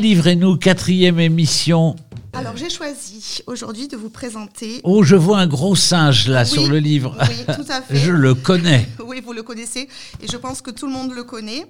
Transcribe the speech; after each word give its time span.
délivrez-nous, 0.00 0.58
quatrième 0.58 1.18
émission. 1.20 1.96
Alors 2.34 2.54
j'ai 2.54 2.68
choisi 2.68 3.40
aujourd'hui 3.46 3.88
de 3.88 3.96
vous 3.96 4.10
présenter. 4.10 4.82
Oh, 4.84 5.02
je 5.02 5.16
vois 5.16 5.38
un 5.38 5.46
gros 5.46 5.74
singe 5.74 6.28
là 6.28 6.44
sur 6.44 6.68
le 6.68 6.78
livre. 6.78 7.16
Oui, 7.18 7.54
tout 7.54 7.64
à 7.70 7.80
fait. 7.80 7.96
je 8.04 8.12
le 8.12 8.34
connais. 8.34 8.86
Oui, 9.06 9.22
vous 9.24 9.32
le 9.32 9.42
connaissez 9.42 9.88
et 10.20 10.28
je 10.30 10.36
pense 10.36 10.60
que 10.60 10.70
tout 10.70 10.86
le 10.86 10.92
monde 10.92 11.14
le 11.14 11.24
connaît. 11.24 11.64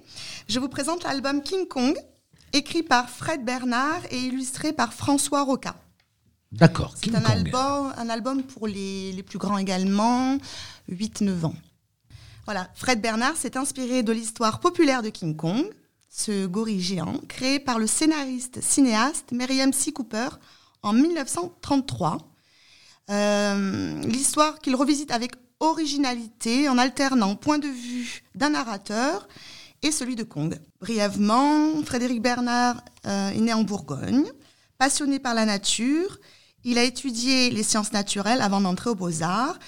Je 0.48 0.58
vous 0.58 0.68
présente 0.68 1.04
l'album 1.04 1.40
King 1.40 1.68
Kong, 1.68 1.94
écrit 2.52 2.82
par 2.82 3.08
Fred 3.08 3.44
Bernard 3.44 4.00
et 4.10 4.18
illustré 4.18 4.72
par 4.72 4.92
François 4.92 5.44
Roca. 5.44 5.76
D'accord. 6.50 6.94
C'est 7.00 7.14
un 7.14 7.24
album, 7.26 7.92
un 7.96 8.08
album 8.08 8.42
pour 8.42 8.66
les, 8.66 9.12
les 9.12 9.22
plus 9.22 9.38
grands 9.38 9.58
également, 9.58 10.36
8-9 10.90 11.44
ans. 11.44 11.54
Voilà, 12.44 12.68
Fred 12.74 13.00
Bernard 13.00 13.36
s'est 13.36 13.56
inspiré 13.56 14.02
de 14.02 14.10
l'histoire 14.10 14.58
populaire 14.58 15.02
de 15.02 15.10
King 15.10 15.36
Kong, 15.36 15.64
ce 16.08 16.46
gorille 16.46 16.80
géant, 16.80 17.20
créé 17.28 17.58
par 17.58 17.78
le 17.78 17.86
scénariste 17.86 18.60
cinéaste 18.60 19.32
Miriam 19.32 19.72
C. 19.72 19.92
Cooper 19.92 20.28
en 20.82 20.92
1933. 20.92 22.18
Euh, 23.08 24.00
l'histoire 24.02 24.58
qu'il 24.58 24.74
revisite 24.74 25.10
avec 25.10 25.32
originalité 25.60 26.68
en 26.68 26.78
alternant 26.78 27.36
point 27.36 27.58
de 27.58 27.68
vue 27.68 28.22
d'un 28.34 28.50
narrateur 28.50 29.28
et 29.82 29.92
celui 29.92 30.16
de 30.16 30.24
Kong. 30.24 30.58
Brièvement, 30.80 31.82
Frédéric 31.84 32.20
Bernard 32.20 32.82
euh, 33.06 33.30
est 33.30 33.40
né 33.40 33.52
en 33.52 33.62
Bourgogne, 33.62 34.24
passionné 34.78 35.18
par 35.18 35.34
la 35.34 35.44
nature. 35.44 36.18
Il 36.64 36.78
a 36.78 36.82
étudié 36.82 37.50
les 37.50 37.62
sciences 37.62 37.92
naturelles 37.92 38.42
avant 38.42 38.60
d'entrer 38.60 38.90
aux 38.90 38.94
beaux-arts 38.94 39.58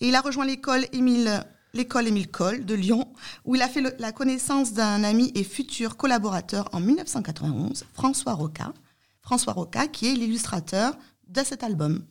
il 0.00 0.14
a 0.14 0.20
rejoint 0.20 0.46
l'école 0.46 0.86
Émile 0.92 1.42
l'école 1.74 2.08
Émile 2.08 2.28
Cole 2.28 2.64
de 2.64 2.74
Lyon, 2.74 3.08
où 3.44 3.54
il 3.54 3.62
a 3.62 3.68
fait 3.68 3.82
la 3.98 4.12
connaissance 4.12 4.72
d'un 4.72 5.04
ami 5.04 5.32
et 5.34 5.44
futur 5.44 5.96
collaborateur 5.96 6.68
en 6.72 6.80
1991, 6.80 7.84
François 7.92 8.34
Roca. 8.34 8.72
François 9.22 9.52
Roca, 9.52 9.86
qui 9.86 10.06
est 10.06 10.14
l'illustrateur 10.14 10.96
de 11.28 11.42
cet 11.42 11.62
album. 11.62 12.04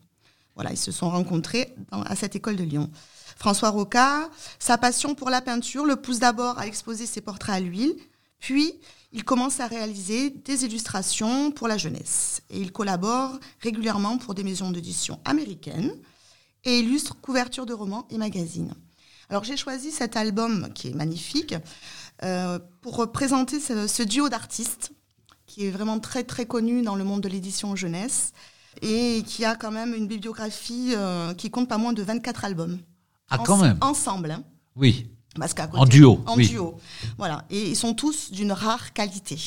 Voilà, 0.55 0.71
ils 0.71 0.77
se 0.77 0.91
sont 0.91 1.09
rencontrés 1.09 1.75
à 1.91 2.15
cette 2.15 2.35
école 2.35 2.55
de 2.55 2.63
Lyon. 2.63 2.89
François 3.37 3.69
Roca, 3.69 4.29
sa 4.59 4.77
passion 4.77 5.13
pour 5.13 5.29
la 5.29 5.41
peinture 5.41 5.85
le 5.85 5.95
pousse 5.95 6.19
d'abord 6.19 6.57
à 6.57 6.65
exposer 6.65 7.05
ses 7.05 7.21
portraits 7.21 7.55
à 7.55 7.59
l'huile, 7.59 7.95
puis 8.39 8.79
il 9.11 9.23
commence 9.23 9.59
à 9.59 9.67
réaliser 9.67 10.31
des 10.31 10.65
illustrations 10.65 11.51
pour 11.51 11.67
la 11.67 11.77
jeunesse. 11.77 12.41
Et 12.49 12.59
il 12.59 12.71
collabore 12.71 13.39
régulièrement 13.61 14.17
pour 14.17 14.33
des 14.33 14.43
maisons 14.43 14.71
d'édition 14.71 15.19
américaines 15.25 15.93
et 16.63 16.79
illustre 16.79 17.15
couvertures 17.21 17.65
de 17.65 17.73
romans 17.73 18.07
et 18.09 18.17
magazines. 18.17 18.73
Alors 19.29 19.43
j'ai 19.43 19.57
choisi 19.57 19.91
cet 19.91 20.15
album 20.15 20.69
qui 20.73 20.89
est 20.89 20.95
magnifique 20.95 21.55
euh, 22.23 22.59
pour 22.81 23.11
présenter 23.11 23.59
ce, 23.59 24.03
duo 24.03 24.29
d'artistes 24.29 24.91
qui 25.45 25.65
est 25.65 25.71
vraiment 25.71 25.99
très 25.99 26.23
très 26.23 26.45
connu 26.45 26.81
dans 26.81 26.95
le 26.95 27.03
monde 27.03 27.21
de 27.21 27.29
l'édition 27.29 27.75
jeunesse 27.75 28.31
et 28.81 29.23
qui 29.25 29.43
a 29.43 29.55
quand 29.55 29.71
même 29.71 29.93
une 29.93 30.07
bibliographie 30.07 30.93
euh, 30.95 31.33
qui 31.33 31.49
compte 31.49 31.67
pas 31.67 31.77
moins 31.77 31.93
de 31.93 32.03
24 32.03 32.45
albums. 32.45 32.79
Ah 33.29 33.39
quand 33.39 33.57
même 33.57 33.77
Ensemble. 33.81 34.31
Hein. 34.31 34.43
Oui. 34.75 35.09
Parce 35.37 35.53
en 35.73 35.85
duo. 35.85 36.23
En 36.25 36.37
duo. 36.37 36.79
Voilà. 37.17 37.45
Et 37.49 37.69
ils 37.69 37.75
sont 37.75 37.93
tous 37.93 38.31
d'une 38.31 38.51
rare 38.51 38.93
qualité. 38.93 39.37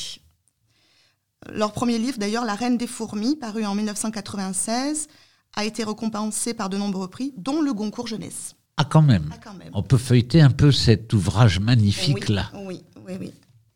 Leur 1.48 1.72
premier 1.72 1.98
livre, 1.98 2.18
d'ailleurs, 2.18 2.44
La 2.44 2.54
Reine 2.54 2.76
des 2.76 2.86
Fourmis, 2.86 3.34
paru 3.34 3.64
en 3.64 3.74
1996, 3.74 5.08
a 5.56 5.64
été 5.64 5.82
récompensé 5.84 6.54
par 6.54 6.68
de 6.68 6.76
nombreux 6.76 7.08
prix, 7.08 7.32
dont 7.36 7.60
le 7.62 7.72
Goncourt 7.72 8.06
Jeunesse. 8.06 8.54
Ah, 8.80 8.86
quand 8.88 9.02
même. 9.02 9.28
Ah, 9.44 9.50
On 9.74 9.82
peut 9.82 9.98
feuilleter 9.98 10.40
un 10.40 10.48
peu 10.48 10.72
cet 10.72 11.12
ouvrage 11.12 11.60
magnifique-là. 11.60 12.50
Oui, 12.64 12.80
oui, 13.06 13.12
oui. 13.20 13.32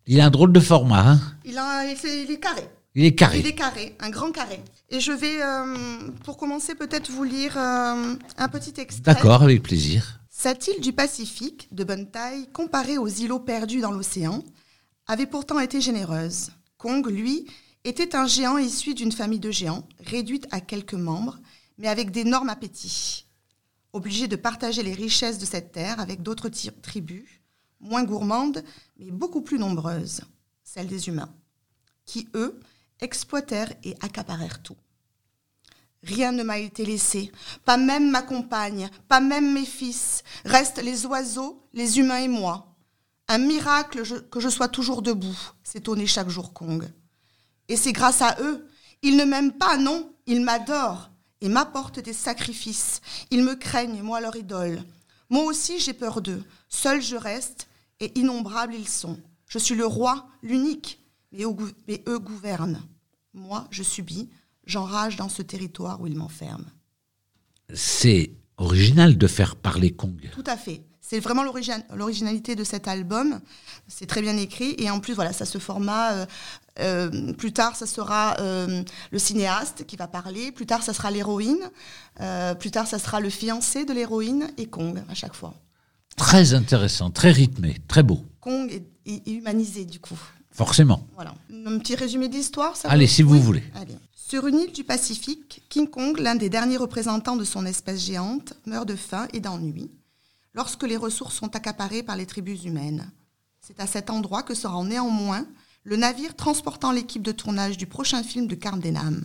Il 0.07 0.19
a 0.19 0.25
un 0.25 0.31
drôle 0.31 0.51
de 0.51 0.61
format. 0.61 1.11
Hein 1.11 1.21
il, 1.45 1.59
a, 1.59 1.85
il, 1.85 2.31
est 2.31 2.41
carré. 2.41 2.67
Il 2.95 3.05
est 3.05 3.15
carré. 3.15 3.41
Il 3.41 3.47
est 3.47 3.55
carré, 3.55 3.95
un 4.01 4.09
grand 4.09 4.33
carré. 4.33 4.61
Et 4.89 5.01
je 5.01 5.13
vais, 5.13 5.43
euh, 5.43 6.11
pour 6.25 6.39
commencer, 6.39 6.75
peut-être 6.75 7.11
vous 7.11 7.23
lire 7.23 7.59
euh, 7.59 8.15
un 8.39 8.49
petit 8.49 8.73
extrait. 8.81 9.03
D'accord, 9.03 9.43
avec 9.43 9.63
plaisir. 9.63 10.21
Cette 10.31 10.69
île 10.69 10.81
du 10.81 10.95
Pacifique, 10.95 11.69
de 11.71 11.85
bonne 11.85 12.11
taille, 12.11 12.49
comparée 12.55 12.97
aux 12.97 13.09
îlots 13.09 13.41
perdus 13.41 13.83
dans 13.83 13.93
l'océan, 13.93 14.43
avait 15.07 15.27
pourtant 15.27 15.61
été 15.61 15.83
généreuse. 15.83 16.49
Kong, 16.79 17.07
lui, 17.11 17.47
était 17.85 18.17
un 18.17 18.27
géant 18.27 18.57
issu 18.57 18.95
d'une 18.95 19.13
famille 19.13 19.39
de 19.39 19.51
géants, 19.51 19.87
réduite 20.07 20.47
à 20.51 20.63
quelques 20.63 20.95
membres, 20.95 21.41
mais 21.77 21.89
avec 21.89 22.11
d'énormes 22.11 22.49
appétits 22.49 23.24
obligé 23.95 24.29
de 24.29 24.37
partager 24.37 24.83
les 24.83 24.93
richesses 24.93 25.39
de 25.39 25.47
cette 25.47 25.73
terre 25.73 26.01
avec 26.01 26.21
d'autres 26.23 26.51
tribus, 26.83 27.41
moins 27.81 28.03
gourmandes, 28.03 28.63
mais 28.99 29.11
beaucoup 29.11 29.41
plus 29.41 29.59
nombreuses, 29.59 30.23
celles 30.65 30.89
des 30.89 31.09
humains, 31.09 31.33
qui, 32.05 32.29
eux, 32.35 32.59
exploitèrent 33.01 33.73
et 33.85 33.95
accaparèrent 34.01 34.63
tout. 34.63 34.77
Rien 36.03 36.33
ne 36.33 36.43
m'a 36.43 36.59
été 36.59 36.85
laissé, 36.85 37.31
pas 37.65 37.77
même 37.77 38.11
ma 38.11 38.23
compagne, 38.23 38.91
pas 39.09 39.21
même 39.21 39.55
mes 39.55 39.65
fils. 39.65 40.23
Restent 40.45 40.83
les 40.83 41.07
oiseaux, 41.07 41.63
les 41.73 41.99
humains 41.99 42.19
et 42.19 42.29
moi. 42.29 42.77
Un 43.29 43.39
miracle 43.39 44.03
que 44.29 44.41
je 44.41 44.49
sois 44.51 44.69
toujours 44.69 45.01
debout, 45.01 45.39
s'étonnait 45.63 46.07
chaque 46.07 46.29
jour 46.29 46.53
Kong. 46.53 46.87
Et 47.69 47.77
c'est 47.77 47.93
grâce 47.93 48.21
à 48.21 48.37
eux. 48.41 48.69
Ils 49.03 49.17
ne 49.17 49.25
m'aiment 49.25 49.57
pas, 49.57 49.79
non, 49.79 50.13
ils 50.27 50.43
m'adorent 50.43 51.14
et 51.41 51.49
m'apportent 51.49 52.01
des 52.01 52.13
sacrifices. 52.13 53.01
Ils 53.31 53.45
me 53.45 53.55
craignent, 53.55 54.03
moi 54.03 54.21
leur 54.21 54.37
idole. 54.37 54.83
Moi 55.31 55.45
aussi 55.45 55.79
j'ai 55.79 55.95
peur 55.95 56.21
d'eux. 56.21 56.43
Seul 56.69 57.03
je 57.03 57.17
reste, 57.17 57.69
et 58.01 58.19
innombrables 58.19 58.75
ils 58.75 58.89
sont. 58.89 59.19
Je 59.47 59.59
suis 59.59 59.75
le 59.75 59.87
roi, 59.87 60.29
l'unique, 60.43 61.01
mais, 61.33 62.03
eux 62.09 62.19
gouvernent. 62.19 62.83
Moi, 63.33 63.67
je 63.71 63.83
subis, 63.83 64.29
j'enrage 64.65 65.17
dans 65.17 65.29
ce 65.29 65.43
territoire 65.43 66.01
où 66.01 66.07
ils 66.07 66.17
m'enferment. 66.17 66.71
C'est 67.73 68.33
original 68.59 69.17
de 69.17 69.27
faire 69.27 69.57
parler 69.57 69.91
Kong. 69.91 70.31
Tout 70.33 70.45
à 70.47 70.57
fait. 70.57 70.83
C'est 71.07 71.21
vraiment 71.21 71.45
l'originalité 71.45 72.57
de 72.57 72.65
cet 72.65 72.89
album. 72.89 73.41
C'est 73.89 74.07
très 74.07 74.23
bien 74.23 74.37
écrit. 74.39 74.75
Et 74.79 74.91
en 74.91 75.01
plus, 75.01 75.13
voilà, 75.13 75.35
ça 75.35 75.45
se 75.45 75.59
format. 75.59 76.15
Euh, 76.15 76.27
euh, 76.81 77.33
plus 77.35 77.53
tard, 77.53 77.77
ça 77.77 77.87
sera 77.87 78.37
euh, 78.41 78.83
le 79.11 79.19
cinéaste 79.19 79.85
qui 79.87 79.97
va 79.97 80.09
parler. 80.09 80.51
Plus 80.51 80.65
tard, 80.65 80.83
ça 80.83 80.95
sera 80.95 81.11
l'héroïne. 81.11 81.71
plus 82.59 82.71
tard, 82.71 82.87
ça 82.87 82.99
sera 82.99 83.21
le 83.21 83.29
fiancé 83.29 83.85
de 83.85 83.93
l'héroïne 83.93 84.49
et 84.57 84.67
Kong 84.67 85.03
à 85.11 85.15
chaque 85.15 85.35
fois. 85.35 85.53
Très 86.17 86.55
intéressant, 86.55 87.11
très 87.11 87.33
rythmé, 87.33 87.77
très 87.87 88.03
beau. 88.03 88.25
Kong 88.41 88.71
est, 89.05 89.29
humanisé 89.29 89.85
du 89.85 90.01
coup. 90.01 90.19
Forcément. 90.53 91.07
Voilà. 91.17 91.35
Un 91.67 91.79
petit 91.79 91.97
résumé 91.97 92.29
de 92.29 92.35
l'histoire. 92.35 92.75
Allez, 92.85 93.09
si 93.09 93.23
vous 93.23 93.41
voulez. 93.41 93.65
Sur 94.35 94.49
une 94.49 94.59
île 94.59 94.73
du 94.73 94.83
Pacifique, 94.83 95.63
King 95.69 95.89
Kong, 95.89 96.19
l'un 96.19 96.35
des 96.35 96.49
derniers 96.49 96.77
représentants 96.77 97.37
de 97.37 97.45
son 97.45 97.65
espèce 97.67 98.05
géante, 98.05 98.55
meurt 98.67 98.89
de 98.89 98.97
faim 98.97 99.29
et 99.33 99.39
d'ennui 99.39 99.93
lorsque 100.55 100.83
les 100.83 100.97
ressources 100.97 101.37
sont 101.37 101.55
accaparées 101.55 102.03
par 102.03 102.17
les 102.17 102.27
tribus 102.27 102.65
humaines. 102.65 103.13
C'est 103.61 103.79
à 103.79 103.87
cet 103.87 104.11
endroit 104.11 104.43
que 104.43 104.57
sera 104.57 104.83
néanmoins 104.83 105.47
le 105.85 105.95
navire 105.95 106.35
transportant 106.35 106.91
l'équipe 106.91 107.23
de 107.23 107.31
tournage 107.31 107.77
du 107.77 107.87
prochain 107.87 108.25
film 108.25 108.49
de 108.49 108.57
Carl 108.57 108.81
Denham. 108.81 109.25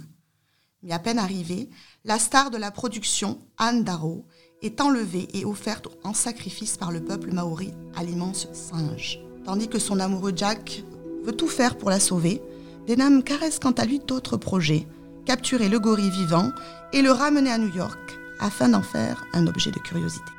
Mais 0.84 0.92
à 0.92 1.00
peine 1.00 1.18
arrivée, 1.18 1.72
la 2.04 2.20
star 2.20 2.52
de 2.52 2.58
la 2.58 2.70
production, 2.70 3.40
Anne 3.58 3.84
Darrow, 3.84 4.28
est 4.62 4.80
enlevée 4.80 5.28
et 5.34 5.44
offerte 5.44 5.88
en 6.04 6.14
sacrifice 6.14 6.78
par 6.78 6.92
le 6.92 7.04
peuple 7.04 7.34
maori 7.34 7.74
à 7.96 8.04
l'immense 8.04 8.48
singe. 8.54 9.20
Tandis 9.44 9.70
que 9.70 9.80
son 9.80 10.00
amoureux 10.00 10.34
Jack 10.36 10.84
veut 11.24 11.36
tout 11.36 11.48
faire 11.48 11.80
pour 11.80 11.90
la 11.90 12.00
sauver, 12.00 12.44
Denham 12.88 13.24
caresse 13.24 13.58
quant 13.58 13.72
à 13.72 13.86
lui 13.86 13.98
d'autres 13.98 14.38
projets, 14.38 14.88
capturer 15.30 15.70
le 15.70 15.80
gorille 15.80 16.10
vivant 16.10 16.54
et 16.92 17.04
le 17.04 17.12
ramener 17.12 17.52
à 17.52 17.60
New 17.60 17.68
York 17.68 18.18
afin 18.40 18.70
d'en 18.70 18.82
faire 18.82 19.24
un 19.34 19.46
objet 19.46 19.70
de 19.70 19.78
curiosité. 19.78 20.39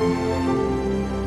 Música 0.00 1.19